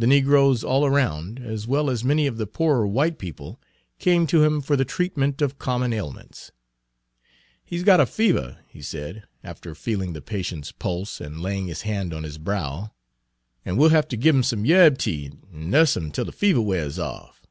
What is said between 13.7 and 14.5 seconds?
we 'll hefter gib 'im